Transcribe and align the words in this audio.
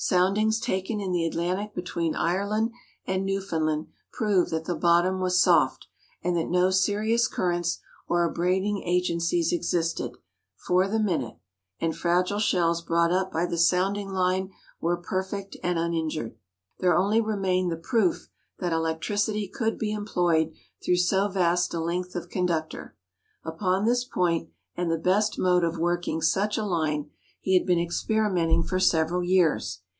Soundings 0.00 0.60
taken 0.60 1.00
in 1.00 1.10
the 1.10 1.26
Atlantic 1.26 1.74
between 1.74 2.14
Ireland 2.14 2.70
and 3.04 3.24
Newfoundland 3.26 3.88
proved 4.12 4.52
that 4.52 4.64
the 4.64 4.76
bottom 4.76 5.18
was 5.18 5.42
soft, 5.42 5.88
and 6.22 6.36
that 6.36 6.48
no 6.48 6.70
serious 6.70 7.26
currents 7.26 7.80
or 8.06 8.22
abrading 8.22 8.84
agencies 8.84 9.52
existed, 9.52 10.12
for 10.54 10.86
the 10.86 11.00
minute 11.00 11.38
and 11.80 11.96
fragile 11.96 12.38
shells 12.38 12.80
brought 12.80 13.10
up 13.10 13.32
by 13.32 13.44
the 13.44 13.58
sounding 13.58 14.10
line 14.10 14.52
were 14.80 14.96
perfect 14.96 15.56
and 15.64 15.80
uninjured. 15.80 16.36
There 16.78 16.96
only 16.96 17.20
remained 17.20 17.72
the 17.72 17.76
proof 17.76 18.28
that 18.60 18.72
electricity 18.72 19.48
could 19.48 19.78
be 19.80 19.90
employed 19.90 20.52
through 20.80 20.98
so 20.98 21.26
vast 21.26 21.74
a 21.74 21.80
length 21.80 22.14
of 22.14 22.30
conductor. 22.30 22.94
Upon 23.44 23.84
this 23.84 24.04
point 24.04 24.48
and 24.76 24.92
the 24.92 24.96
best 24.96 25.40
mode 25.40 25.64
of 25.64 25.76
working 25.76 26.22
such 26.22 26.56
a 26.56 26.64
line, 26.64 27.10
he 27.40 27.58
had 27.58 27.66
been 27.66 27.80
experimenting 27.80 28.62
for 28.62 28.78
several 28.78 29.24
years. 29.24 29.80